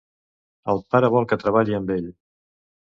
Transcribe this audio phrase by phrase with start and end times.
[0.73, 2.13] El pare vol que treballe amb ell.